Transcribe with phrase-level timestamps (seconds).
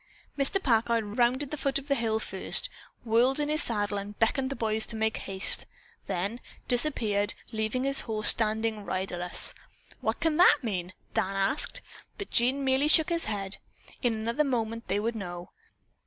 [0.35, 0.57] Mr.
[0.63, 2.69] Packard rounded the foot of the hill first,
[3.05, 5.67] whirled in his saddle, beckoned the boys to make haste,
[6.07, 9.53] then disappeared, leaving his horse standing riderless.
[9.99, 11.83] "What can that mean?" Dan asked,
[12.17, 13.57] but Jean merely shook his head.
[14.01, 15.51] In another moment they would know.